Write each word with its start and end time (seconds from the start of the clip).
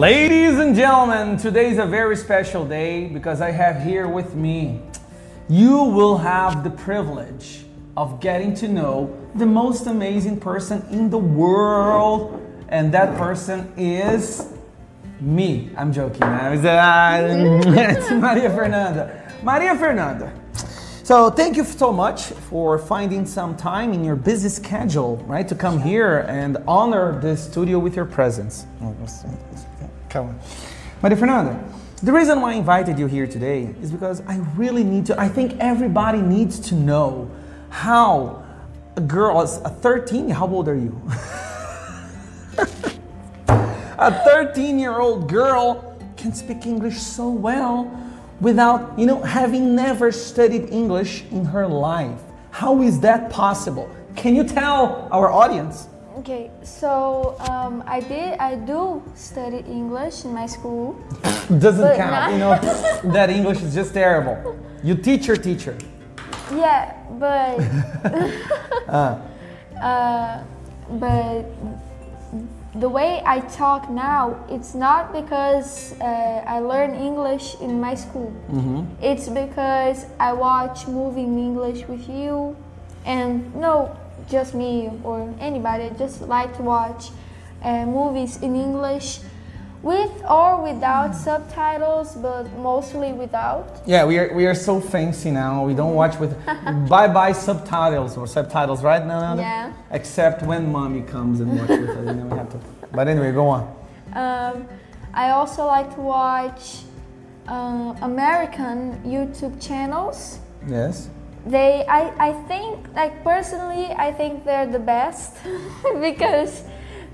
Ladies 0.00 0.58
and 0.58 0.74
gentlemen, 0.74 1.36
today 1.36 1.68
is 1.68 1.76
a 1.76 1.84
very 1.84 2.16
special 2.16 2.64
day 2.64 3.06
because 3.08 3.42
I 3.42 3.50
have 3.50 3.82
here 3.82 4.08
with 4.08 4.34
me, 4.34 4.80
you 5.46 5.76
will 5.76 6.16
have 6.16 6.64
the 6.64 6.70
privilege 6.70 7.66
of 7.98 8.18
getting 8.18 8.54
to 8.54 8.68
know 8.68 9.14
the 9.34 9.44
most 9.44 9.86
amazing 9.88 10.40
person 10.40 10.82
in 10.90 11.10
the 11.10 11.18
world, 11.18 12.40
and 12.70 12.90
that 12.94 13.18
person 13.18 13.70
is 13.76 14.50
me. 15.20 15.68
I'm 15.76 15.92
joking. 15.92 16.22
uh, 16.64 17.20
it's 17.98 18.10
Maria 18.10 18.48
Fernanda. 18.48 19.34
Maria 19.42 19.76
Fernanda. 19.76 20.32
So 21.04 21.28
thank 21.28 21.58
you 21.58 21.64
so 21.64 21.92
much 21.92 22.22
for 22.48 22.78
finding 22.78 23.26
some 23.26 23.54
time 23.54 23.92
in 23.92 24.02
your 24.02 24.16
busy 24.16 24.48
schedule, 24.48 25.18
right, 25.26 25.46
to 25.46 25.54
come 25.54 25.78
here 25.78 26.20
and 26.20 26.56
honor 26.66 27.20
the 27.20 27.36
studio 27.36 27.78
with 27.78 27.94
your 27.94 28.06
presence. 28.06 28.64
Come 30.10 30.26
on. 30.26 30.38
Maria 31.02 31.16
Fernanda, 31.16 31.64
the 32.02 32.12
reason 32.12 32.40
why 32.40 32.52
I 32.52 32.54
invited 32.56 32.98
you 32.98 33.06
here 33.06 33.28
today 33.28 33.74
is 33.80 33.92
because 33.92 34.20
I 34.26 34.38
really 34.56 34.82
need 34.82 35.06
to, 35.06 35.18
I 35.18 35.28
think 35.28 35.56
everybody 35.60 36.20
needs 36.20 36.58
to 36.68 36.74
know 36.74 37.30
how 37.70 38.44
a 38.96 39.00
girl, 39.00 39.40
a 39.40 39.46
13, 39.46 40.28
how 40.30 40.48
old 40.48 40.68
are 40.68 40.74
you? 40.74 41.00
a 43.98 44.12
13 44.24 44.80
year 44.80 44.98
old 44.98 45.28
girl 45.28 45.96
can 46.16 46.32
speak 46.34 46.66
English 46.66 46.98
so 46.98 47.30
well 47.30 47.88
without, 48.40 48.98
you 48.98 49.06
know, 49.06 49.22
having 49.22 49.76
never 49.76 50.10
studied 50.10 50.70
English 50.70 51.22
in 51.30 51.44
her 51.44 51.68
life. 51.68 52.20
How 52.50 52.82
is 52.82 52.98
that 53.00 53.30
possible? 53.30 53.88
Can 54.16 54.34
you 54.34 54.42
tell 54.42 55.08
our 55.12 55.30
audience? 55.30 55.86
Okay, 56.20 56.50
so 56.62 57.34
um, 57.48 57.82
I 57.86 58.00
did. 58.00 58.38
I 58.38 58.54
do 58.54 59.02
study 59.14 59.64
English 59.66 60.26
in 60.26 60.34
my 60.34 60.44
school. 60.44 61.00
Doesn't 61.48 61.96
count, 61.96 62.32
you 62.32 62.38
know, 62.38 62.60
that 63.16 63.30
English 63.30 63.62
is 63.62 63.72
just 63.72 63.94
terrible. 63.94 64.54
You 64.82 64.96
teach 64.96 65.26
your 65.26 65.38
teacher. 65.38 65.78
Yeah, 66.52 66.92
but 67.16 67.56
uh, 69.80 70.44
but 70.90 71.46
the 72.74 72.88
way 72.90 73.22
I 73.24 73.40
talk 73.40 73.88
now, 73.88 74.44
it's 74.50 74.74
not 74.74 75.14
because 75.14 75.98
uh, 76.02 76.44
I 76.46 76.58
learn 76.58 76.96
English 76.96 77.56
in 77.62 77.80
my 77.80 77.94
school. 77.94 78.30
It's 79.00 79.30
because 79.30 80.04
I 80.20 80.34
watch 80.34 80.86
movie 80.86 81.24
in 81.24 81.38
English 81.38 81.88
with 81.88 82.06
you, 82.10 82.56
and 83.06 83.54
no, 83.54 83.96
just 84.30 84.54
me 84.54 84.90
or 85.02 85.34
anybody. 85.40 85.90
Just 85.98 86.22
like 86.22 86.56
to 86.56 86.62
watch 86.62 87.10
uh, 87.62 87.84
movies 87.86 88.40
in 88.42 88.54
English. 88.54 89.20
With 89.82 90.12
or 90.28 90.60
without 90.62 91.14
subtitles, 91.14 92.14
but 92.14 92.44
mostly 92.58 93.14
without. 93.14 93.80
Yeah, 93.86 94.04
we 94.04 94.18
are 94.18 94.30
we 94.34 94.44
are 94.44 94.54
so 94.54 94.78
fancy 94.78 95.30
now. 95.30 95.64
We 95.64 95.72
don't 95.72 95.94
watch 95.94 96.18
with 96.18 96.36
bye 96.88 97.08
bye 97.08 97.32
subtitles 97.32 98.18
or 98.18 98.26
subtitles, 98.26 98.82
right? 98.82 99.02
No, 99.06 99.18
no, 99.20 99.36
no. 99.36 99.40
Yeah. 99.40 99.72
Except 99.90 100.42
when 100.42 100.70
mommy 100.70 101.00
comes 101.00 101.40
and 101.40 101.58
watches 101.58 101.80
with 101.80 101.90
us, 101.90 101.96
and 101.96 102.08
then 102.08 102.28
we 102.28 102.36
have 102.36 102.50
to. 102.50 102.60
But 102.92 103.08
anyway, 103.08 103.32
go 103.32 103.48
on. 103.48 103.74
Um, 104.12 104.68
I 105.14 105.30
also 105.30 105.64
like 105.64 105.94
to 105.94 106.00
watch 106.02 106.82
uh, 107.48 107.94
American 108.02 109.00
YouTube 109.02 109.64
channels. 109.66 110.40
Yes. 110.68 111.08
They, 111.46 111.84
I, 111.86 112.28
I 112.28 112.32
think, 112.44 112.86
like 112.94 113.24
personally, 113.24 113.86
I 113.86 114.12
think 114.12 114.44
they're 114.44 114.66
the 114.66 114.78
best 114.78 115.36
because 116.00 116.62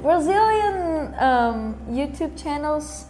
Brazilian 0.00 1.14
um, 1.18 1.76
YouTube 1.88 2.40
channels, 2.40 3.06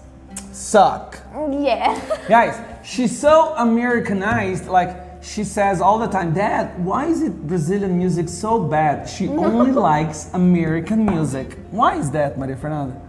Suck. 0.53 1.19
yeah, 1.51 1.99
Guys, 2.29 2.61
she's 2.85 3.19
so 3.19 3.55
Americanized, 3.57 4.67
like 4.67 5.23
she 5.23 5.43
says 5.43 5.81
all 5.81 5.99
the 5.99 6.07
time, 6.07 6.33
Dad, 6.33 6.83
why 6.85 7.07
is 7.07 7.23
it 7.23 7.47
Brazilian 7.47 7.99
music 7.99 8.29
so 8.29 8.63
bad? 8.63 9.09
She 9.09 9.29
only 9.29 9.73
likes 9.91 10.31
American 10.35 11.05
music. 11.05 11.59
Why 11.71 11.97
is 11.99 12.11
that, 12.13 12.39
Maria 12.39 12.57
Fernanda? 12.57 13.01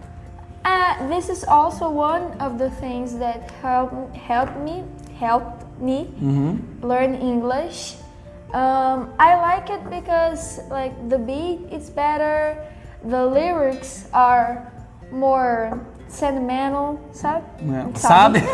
Uh, 0.64 1.08
this 1.08 1.28
is 1.28 1.44
also 1.44 1.88
one 1.88 2.32
of 2.40 2.58
the 2.58 2.70
things 2.70 3.16
that 3.18 3.50
help 3.62 4.14
help 4.14 4.54
me 4.58 4.84
helped 5.18 5.64
me 5.80 6.08
learn 6.82 7.14
English. 7.14 7.96
Um, 8.54 9.12
I 9.18 9.36
like 9.36 9.68
it 9.70 9.84
because 9.90 10.60
like 10.70 10.94
the 11.08 11.18
beat 11.18 11.68
is 11.70 11.90
better, 11.90 12.56
the 13.04 13.26
lyrics 13.26 14.08
are 14.12 14.72
more 15.12 15.84
sentimental, 16.08 16.98
sabe? 17.12 17.44
Yeah. 17.60 17.92
Sabe? 17.92 18.40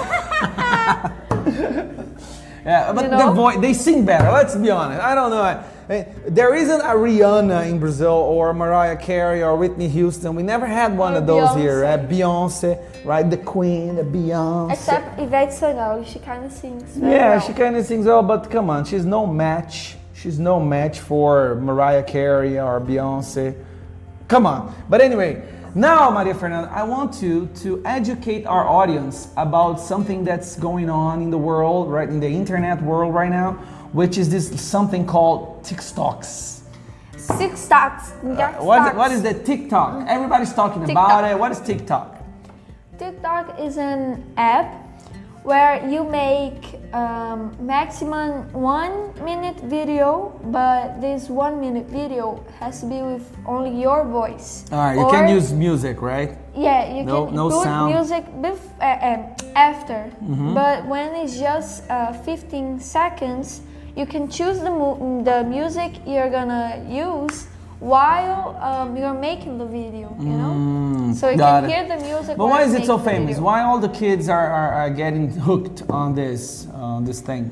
yeah, 2.65 2.93
but 2.93 3.05
You 3.05 3.11
the 3.11 3.31
know? 3.31 3.33
voice, 3.33 3.59
they 3.59 3.73
sing 3.73 4.05
better, 4.05 4.31
let's 4.33 4.57
be 4.57 4.71
honest. 4.71 5.01
I 5.01 5.15
don't 5.15 5.31
know. 5.31 5.63
Eh, 5.91 6.05
There 6.29 6.55
isn't 6.55 6.81
a 6.81 6.95
Rihanna 6.95 7.69
in 7.69 7.79
Brazil 7.79 8.13
or 8.13 8.53
Mariah 8.55 8.97
Carey 8.97 9.43
or 9.43 9.57
Whitney 9.57 9.89
Houston. 9.89 10.35
We 10.35 10.43
never 10.43 10.67
had 10.67 10.97
one 10.97 11.15
Or 11.15 11.19
of 11.19 11.27
those 11.27 11.55
here, 11.57 11.83
Beyonce. 11.83 11.85
right? 11.85 12.09
Beyonce, 12.09 13.05
right? 13.05 13.29
The 13.31 13.37
Queen, 13.37 13.97
the 13.97 14.03
Beyonce. 14.03 14.73
Except 14.73 15.19
Ivete 15.19 15.53
Sangalo, 15.53 16.07
she 16.07 16.19
kind 16.21 16.45
of 16.45 16.53
sings. 16.53 16.97
Yeah, 16.97 17.31
well. 17.37 17.41
she 17.41 17.53
kind 17.53 17.77
of 17.77 17.85
sings 17.85 18.07
well, 18.07 18.23
but 18.23 18.51
come 18.51 18.71
on, 18.71 18.85
she's 18.85 19.05
no 19.05 19.27
match. 19.27 19.97
She's 20.15 20.39
no 20.39 20.59
match 20.59 21.01
for 21.01 21.57
Mariah 21.57 22.03
Carey 22.03 22.59
or 22.59 22.81
Beyonce. 22.81 23.55
Come 24.29 24.47
on. 24.47 24.75
But 24.89 25.03
anyway, 25.03 25.43
now, 25.75 26.09
Maria 26.11 26.35
Fernanda, 26.35 26.71
I 26.73 26.85
want 26.85 27.13
to 27.15 27.47
to 27.63 27.83
educate 27.85 28.47
our 28.47 28.67
audience 28.67 29.29
about 29.37 29.81
something 29.81 30.25
that's 30.25 30.57
going 30.57 30.89
on 30.89 31.21
in 31.21 31.31
the 31.31 31.37
world, 31.37 31.91
right, 31.93 32.09
in 32.09 32.21
the 32.21 32.29
internet 32.29 32.81
world 32.81 33.13
right 33.13 33.29
now, 33.31 33.59
which 33.95 34.19
is 34.19 34.29
this 34.29 34.61
something 34.61 35.07
called 35.07 35.63
TikToks. 35.63 36.63
Six 37.17 37.61
stocks. 37.61 38.11
What, 38.59 38.97
what 38.97 39.13
is 39.13 39.23
the 39.23 39.33
TikTok? 39.33 40.07
Everybody's 40.09 40.53
talking 40.53 40.83
about 40.91 41.25
it. 41.25 41.39
What 41.39 41.53
is 41.53 41.61
TikTok? 41.61 42.19
TikTok 42.99 43.59
is 43.61 43.79
an 43.79 44.25
app 44.37 44.67
where 45.45 45.89
you 45.89 46.03
make 46.05 46.75
um, 46.93 47.55
maximum 47.61 48.51
one 48.53 49.13
minute 49.25 49.61
video, 49.61 50.39
but 50.47 51.01
this 51.01 51.29
one 51.29 51.61
minute 51.61 51.87
video 51.87 52.45
has 52.59 52.81
to 52.81 52.87
be 52.87 53.01
with 53.01 53.31
only 53.47 53.81
your 53.81 54.05
voice. 54.05 54.65
All 54.73 54.79
right, 54.79 54.95
you 54.97 55.05
Or- 55.05 55.11
can 55.11 55.29
use 55.29 55.53
music, 55.53 56.03
right? 56.03 56.37
Yeah, 56.57 56.93
you 56.95 57.05
No- 57.05 57.27
can 57.27 57.35
no 57.37 57.63
sound. 57.63 57.95
Music 57.95 58.25
bef- 58.41 58.75
uh, 58.81 59.07
um, 59.15 59.53
after, 59.55 60.11
but 60.55 60.85
when 60.87 61.15
it's 61.15 61.39
just 61.39 61.89
uh, 61.91 62.13
15 62.13 62.81
seconds, 62.81 63.61
you 63.97 64.07
can 64.07 64.29
choose 64.29 64.59
the 64.61 64.71
the 65.25 65.45
music 65.45 65.93
you're 66.07 66.31
gonna 66.31 66.85
use 66.89 67.47
while 67.81 68.57
um, 68.63 68.97
you're 68.97 69.15
making 69.15 69.59
the 69.59 69.67
video. 69.67 70.15
You 70.21 70.37
know, 70.41 71.13
so 71.15 71.31
you 71.31 71.37
Mm, 71.37 71.39
can 71.39 71.65
it. 71.65 71.71
hear 71.71 71.89
the 71.89 71.97
music. 72.05 72.37
But 72.37 72.47
why 72.49 72.63
is 72.63 72.75
it 72.75 72.87
so 72.87 72.99
famous? 72.99 73.39
Why 73.39 73.63
all 73.63 73.79
the 73.79 73.89
kids 73.89 74.29
are, 74.29 74.49
are, 74.51 74.73
are 74.75 74.91
getting 74.91 75.31
hooked 75.31 75.83
on 75.91 76.15
this 76.15 76.67
on 76.75 77.05
this 77.05 77.21
thing? 77.21 77.51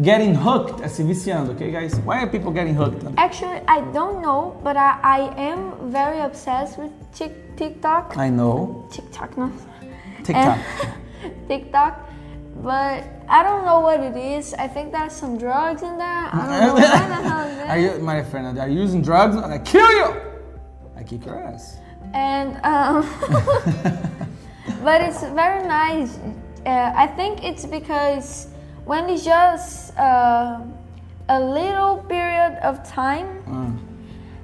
Getting 0.00 0.34
hooked, 0.36 0.80
assim, 0.84 1.08
viciando, 1.08 1.50
okay, 1.56 1.72
guys? 1.72 1.96
Why 2.04 2.22
are 2.22 2.28
people 2.28 2.52
getting 2.52 2.74
hooked? 2.76 3.02
Actually, 3.16 3.60
I 3.66 3.80
don't 3.92 4.22
know, 4.22 4.54
but 4.62 4.76
I, 4.76 4.96
I 5.02 5.34
am 5.36 5.90
very 5.90 6.20
obsessed 6.20 6.78
with 6.78 6.92
Tik- 7.12 7.56
TikTok. 7.56 8.16
I 8.16 8.30
know 8.30 8.86
TikTok, 8.92 9.36
no. 9.36 9.50
TikTok. 10.22 10.58
TikTok, 11.48 12.07
but 12.62 13.04
I 13.28 13.42
don't 13.42 13.64
know 13.64 13.80
what 13.80 14.00
it 14.00 14.16
is. 14.16 14.54
I 14.54 14.68
think 14.68 14.92
there's 14.92 15.12
some 15.12 15.38
drugs 15.38 15.82
in 15.82 15.96
there. 15.98 16.28
I 16.32 16.46
don't 16.46 16.66
know 16.66 16.74
what 16.74 16.82
the 16.82 17.14
hell 17.14 17.46
it 17.46 17.52
is. 17.52 17.68
are 17.70 17.78
you, 17.78 18.02
my 18.02 18.22
friend, 18.22 18.58
Are 18.58 18.68
you 18.68 18.80
using 18.80 19.02
drugs? 19.02 19.36
I'm 19.36 19.42
gonna 19.42 19.58
kill 19.60 19.90
you. 19.90 20.14
I 20.96 21.02
kick 21.02 21.24
your 21.24 21.38
ass. 21.40 21.78
And 22.14 22.56
um, 22.64 23.08
but 24.82 25.00
it's 25.00 25.22
very 25.22 25.66
nice. 25.66 26.18
Uh, 26.66 26.92
I 26.94 27.06
think 27.06 27.44
it's 27.44 27.64
because 27.64 28.48
when 28.84 29.08
it's 29.08 29.24
just 29.24 29.96
uh, 29.98 30.60
a 31.28 31.40
little 31.40 31.98
period 32.08 32.58
of 32.62 32.82
time, 32.88 33.78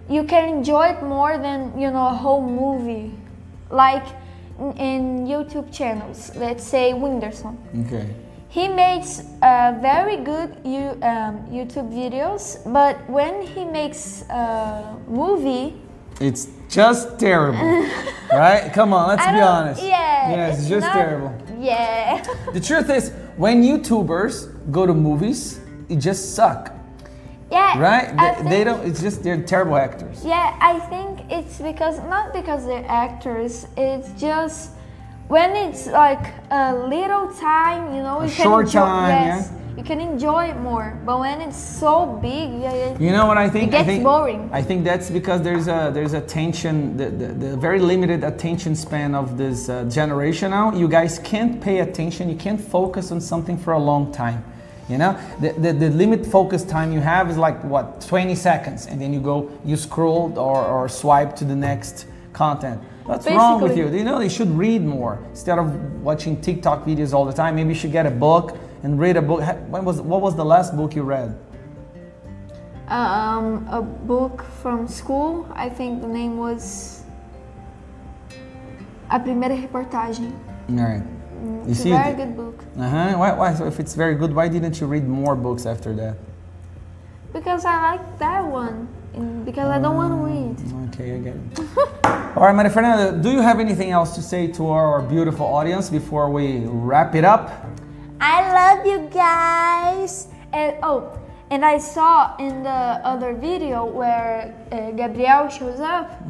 you 0.09 0.25
can 0.25 0.49
enjoy 0.49 0.89
it 0.89 1.03
more 1.03 1.39
than 1.39 1.79
you 1.79 1.91
know 1.91 2.07
a 2.09 2.15
whole 2.15 2.43
movie. 2.43 3.15
Like 3.71 4.07
in, 4.77 5.27
YouTube 5.27 5.73
channels, 5.73 6.31
let's 6.37 6.65
say 6.65 6.93
Whindersson. 6.93 7.57
Okay. 7.87 8.07
He 8.49 8.69
makes 8.69 9.21
uh, 9.43 9.77
very 9.81 10.17
good 10.19 10.57
you, 10.65 10.91
um, 11.03 11.43
YouTube 11.51 11.91
videos, 11.93 12.63
but 12.73 12.97
when 13.11 13.43
he 13.43 13.65
makes 13.65 14.23
a 14.31 14.97
movie, 15.09 15.75
It's 16.21 16.47
just 16.71 17.19
terrible, 17.19 17.59
right? 18.33 18.71
Come 18.73 18.93
on, 18.93 19.09
let's 19.09 19.27
be 19.27 19.41
honest. 19.41 19.83
Yeah, 19.83 20.31
Yeah, 20.31 20.53
it's 20.53 20.69
just 20.69 20.87
not- 20.87 20.95
terrible. 20.95 21.33
Yeah. 21.59 22.23
The 22.53 22.61
truth 22.61 22.89
is, 22.91 23.11
when 23.37 23.63
YouTubers 23.65 24.47
go 24.71 24.87
to 24.87 24.95
movies, 24.95 25.59
it 25.89 25.97
just 25.97 26.37
suck, 26.37 26.71
yeah. 27.55 27.79
right? 27.79 28.07
They, 28.43 28.51
they 28.51 28.65
don't. 28.65 28.87
It's 28.87 29.01
just 29.01 29.23
they're 29.23 29.43
terrible 29.43 29.77
actors. 29.77 30.25
Yeah, 30.25 30.57
I 30.61 30.79
think 30.93 31.21
it's 31.31 31.59
because 31.59 31.99
not 32.15 32.33
because 32.33 32.67
they're 32.67 32.89
actors. 32.89 33.67
It's 33.77 34.11
just 34.21 34.71
when 35.29 35.51
it's 35.57 35.87
like 35.87 36.27
a 36.51 36.75
little 36.75 37.33
time, 37.35 37.95
you 37.95 38.03
know, 38.03 38.21
A 38.21 38.25
you 38.25 38.31
short 38.31 38.67
can 38.67 38.67
enjoy, 38.67 38.81
time, 38.81 39.27
yes, 39.27 39.53
you 39.77 39.83
can 39.83 40.01
enjoy 40.01 40.47
it 40.47 40.57
more. 40.59 41.01
But 41.07 41.19
when 41.21 41.41
it's 41.41 41.57
so 41.57 42.19
big, 42.21 42.51
yeah, 42.61 42.75
yeah, 42.75 42.99
You 42.99 43.11
know 43.11 43.27
what 43.27 43.39
I 43.39 43.49
think? 43.49 43.69
It 43.69 43.71
gets 43.71 43.83
I 43.83 43.87
think, 43.87 44.05
boring. 44.05 44.51
I 44.53 44.63
think 44.63 44.85
that's 44.85 45.11
because 45.11 45.43
there's 45.43 45.67
a 45.69 45.91
there's 45.95 46.13
attention 46.13 46.97
the, 46.97 47.11
the, 47.11 47.27
the 47.33 47.57
very 47.57 47.81
limited 47.81 48.23
attention 48.25 48.77
span 48.77 49.15
of 49.15 49.39
this 49.39 49.69
uh, 49.69 49.85
generation 49.85 50.51
now. 50.51 50.75
You 50.75 50.89
guys 50.89 51.19
can't 51.21 51.61
pay 51.61 51.81
attention. 51.81 52.29
You 52.29 52.37
can't 52.37 52.61
focus 52.61 53.11
on 53.11 53.21
something 53.21 53.57
for 53.57 53.73
a 53.73 53.79
long 53.79 54.13
time. 54.13 54.45
You 54.89 54.99
know, 54.99 55.19
the, 55.41 55.53
the, 55.53 55.73
the 55.73 55.91
limit 55.91 56.27
focus 56.27 56.63
time 56.63 56.93
you 56.93 57.01
have 57.01 57.31
is 57.31 57.39
like 57.39 57.63
what 57.65 58.03
20 58.03 58.35
seconds, 58.35 58.87
and 58.87 59.01
then 59.01 59.13
you 59.15 59.21
go 59.21 59.51
you 59.65 59.77
scroll 59.77 60.39
or, 60.39 60.65
or 60.65 60.89
swipe 60.89 61.35
to 61.37 61.45
the 61.45 61.57
next 61.57 62.07
content. 62.33 62.83
What's 63.05 63.27
wrong 63.27 63.61
with 63.61 63.77
you? 63.77 63.85
Basically. 63.85 63.99
You 63.99 64.05
know, 64.05 64.19
they 64.19 64.29
should 64.29 64.51
read 64.51 64.83
more 64.83 65.23
instead 65.31 65.59
of 65.59 66.03
watching 66.03 66.41
TikTok 66.41 66.85
videos 66.85 67.13
all 67.13 67.25
the 67.25 67.33
time. 67.33 67.57
Maybe 67.57 67.71
you 67.71 67.75
should 67.75 67.93
get 67.93 68.07
a 68.07 68.11
book 68.11 68.57
and 68.83 68.99
read 68.99 69.17
a 69.17 69.23
book. 69.23 69.41
When 69.69 69.85
was 69.85 70.01
what 70.01 70.21
was 70.21 70.37
the 70.37 70.45
last 70.45 70.77
book 70.77 70.95
you 70.95 71.03
read? 71.03 71.35
um, 72.89 73.67
a 73.71 73.83
book 73.83 74.43
from 74.63 74.87
school. 74.89 75.49
I 75.55 75.69
think 75.69 76.03
the 76.03 76.09
name 76.09 76.37
was 76.37 77.03
A 79.11 79.19
Primeira 79.19 79.57
Reportagem. 79.57 80.33
All 80.71 80.77
right. 80.77 81.03
You 81.43 81.65
It's 81.69 81.81
a 81.81 81.91
very 81.91 82.15
good 82.15 82.37
book 82.37 82.59
Uh 82.79 82.89
huh. 82.89 83.15
Why, 83.19 83.33
why? 83.33 83.55
So 83.55 83.67
if 83.67 83.81
it's 83.81 83.95
very 83.95 84.15
good, 84.15 84.35
why 84.35 84.49
didn't 84.49 84.81
you 84.81 84.87
read 84.87 85.07
more 85.09 85.35
books 85.37 85.67
after 85.67 85.95
that? 85.95 86.17
because 87.35 87.65
I 87.65 87.97
like 87.97 88.19
that 88.21 88.47
one. 88.47 88.89
Because 89.45 89.69
I 89.69 89.79
don't 89.79 89.97
want 89.97 90.13
to 90.15 90.21
read. 90.27 90.89
Okay, 90.89 91.15
I 91.15 91.19
get 91.19 91.35
it. 91.37 91.67
All 92.37 92.45
right, 92.47 92.55
Maria 92.55 92.71
Fernanda, 92.71 93.21
do 93.23 93.31
you 93.31 93.41
have 93.41 93.61
anything 93.61 93.91
else 93.91 94.15
to 94.17 94.23
say 94.23 94.47
to 94.59 94.69
our 94.69 95.03
beautiful 95.03 95.47
audience 95.47 95.89
before 95.91 96.31
we 96.31 96.65
wrap 96.67 97.15
it 97.15 97.25
up? 97.25 97.67
I 98.21 98.39
love 98.55 98.87
you 98.87 99.09
guys. 99.13 100.29
And 100.53 100.77
oh, 100.83 101.17
and 101.51 101.65
I 101.65 101.79
saw 101.79 102.37
in 102.39 102.63
the 102.63 102.71
other 102.71 103.35
video 103.35 103.85
where 103.85 104.55
uh, 104.73 104.91
Gabriel 104.93 105.49
shows 105.49 105.79
up, 105.81 106.21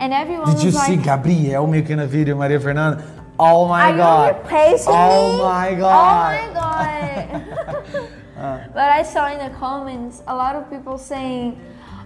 and 0.00 0.12
everyone 0.12 0.46
Mm-hmm. 0.46 0.56
Did 0.56 0.64
you 0.64 0.72
was 0.72 0.86
see 0.86 0.96
Gabriel 0.96 1.66
making 1.66 1.98
a 2.00 2.06
video, 2.06 2.36
Maria 2.36 2.60
Fernanda? 2.60 3.21
Oh 3.38 3.66
my 3.66 3.90
Are 3.90 3.96
God! 3.96 4.26
you 4.26 4.42
replacing 4.42 4.92
oh 4.94 5.32
me? 5.32 5.38
my 5.42 5.68
Oh 5.70 5.78
my 5.78 6.50
god! 6.54 8.12
But 8.74 8.88
I 8.90 9.02
saw 9.04 9.26
in 9.32 9.38
the 9.38 9.50
comments 9.58 10.22
a 10.26 10.34
lot 10.34 10.56
of 10.56 10.68
people 10.68 10.98
saying, 10.98 11.58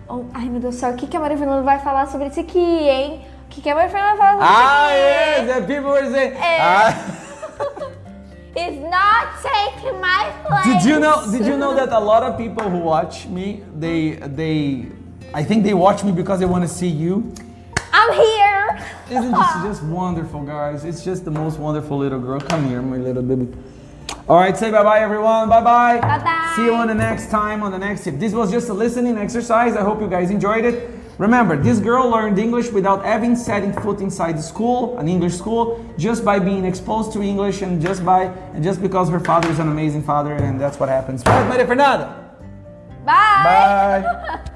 oh, 0.09 0.27
ai 0.35 0.49
meu 0.49 0.61
Deus 0.61 0.75
do 0.75 0.81
céu, 0.81 0.93
o 0.93 0.97
que, 0.97 1.07
que 1.07 1.17
a 1.17 1.21
Maria 1.21 1.37
Fernanda 1.39 1.63
vai 1.63 1.79
falar 1.79 2.07
sobre 2.09 2.29
isso 2.29 2.41
aqui, 2.41 2.59
hein? 2.89 3.25
O 3.47 3.49
que, 3.49 3.63
que 3.63 3.71
a 3.71 3.75
Maria 3.75 3.89
Fernanda 3.91 4.17
vai 4.17 4.37
falar 4.37 4.47
sobre 4.47 4.67
Ah, 4.67 4.89
isso 4.91 4.99
yes, 5.01 5.39
aqui? 5.39 5.47
that 5.49 5.67
people 5.67 5.91
were 5.91 6.11
saying. 6.11 6.33
Eh. 6.35 6.59
Ah. 6.61 6.95
It's 8.59 8.81
not 8.91 9.37
taking 9.43 10.01
my 10.01 10.33
place. 10.47 10.65
Did 10.65 10.85
you 10.91 10.99
know? 10.99 11.31
Did 11.31 11.47
you 11.47 11.57
know 11.59 11.75
that 11.75 11.93
a 11.93 12.01
lot 12.01 12.23
of 12.23 12.37
people 12.39 12.65
who 12.69 12.79
watch 12.79 13.27
me, 13.27 13.63
they 13.79 14.17
they, 14.35 14.87
I 15.35 15.45
think 15.45 15.63
they 15.63 15.75
watch 15.75 16.03
me 16.05 16.11
because 16.13 16.39
they 16.41 16.47
want 16.49 16.65
to 16.65 16.69
see 16.69 16.89
you. 16.89 17.33
I'm 17.93 18.13
here. 18.13 18.56
Isn't 19.11 19.33
this 19.33 19.53
just 19.63 19.83
wonderful, 19.85 20.43
guys? 20.43 20.85
It's 20.85 21.05
just 21.05 21.25
the 21.25 21.31
most 21.31 21.59
wonderful 21.59 21.99
little 21.99 22.21
girl. 22.21 22.41
Come 22.41 22.69
here, 22.69 22.83
my 22.83 22.97
little 22.97 23.23
baby. 23.23 23.49
All 24.29 24.39
right, 24.39 24.57
say 24.57 24.71
bye 24.71 24.83
bye, 24.83 25.01
everyone. 25.01 25.49
Bye 25.49 25.61
bye. 25.63 26.01
Bye-bye. 26.01 26.55
See 26.57 26.65
you 26.65 26.75
on 26.75 26.89
the 26.89 26.95
next 26.95 27.31
time 27.31 27.63
on 27.63 27.71
the 27.71 27.79
next 27.79 28.05
tip. 28.05 28.19
This 28.19 28.33
was 28.33 28.51
just 28.51 28.69
a 28.69 28.73
listening 28.73 29.17
exercise. 29.19 29.77
I 29.77 29.83
hope 29.83 30.01
you 30.01 30.09
guys 30.09 30.31
enjoyed 30.31 30.65
it. 30.65 30.91
Remember, 31.19 31.57
this 31.57 31.79
girl 31.79 32.11
learned 32.11 32.39
English 32.39 32.71
without 32.73 33.05
having 33.05 33.37
setting 33.37 33.73
foot 33.73 34.01
inside 34.01 34.37
the 34.37 34.43
school, 34.43 34.99
an 34.99 35.09
English 35.09 35.35
school, 35.35 35.83
just 35.97 36.25
by 36.25 36.39
being 36.39 36.65
exposed 36.65 37.13
to 37.13 37.23
English 37.23 37.63
and 37.63 37.81
just 37.81 38.05
by 38.05 38.25
and 38.53 38.63
just 38.63 38.83
because 38.83 39.09
her 39.09 39.21
father 39.21 39.49
is 39.49 39.59
an 39.59 39.69
amazing 39.69 40.03
father, 40.03 40.35
and 40.35 40.61
that's 40.61 40.79
what 40.79 40.89
happens. 40.89 41.25
Maria 41.25 41.67
Fernanda? 41.67 42.35
Bye. 43.05 44.03
Bye. 44.05 44.41